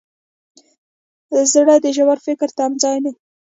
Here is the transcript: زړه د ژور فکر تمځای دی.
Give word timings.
زړه 1.51 1.75
د 1.83 1.85
ژور 1.95 2.17
فکر 2.27 2.47
تمځای 2.57 2.97
دی. 3.03 3.13